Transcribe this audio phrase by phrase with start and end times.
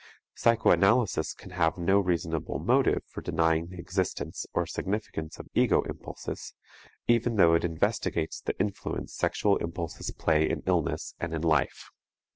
[0.33, 6.55] Psychoanalysis can have no reasonable motive for denying the existence or significance of ego impulses,
[7.07, 11.91] even though it investigates the influence sexual impulses play in illness and in life.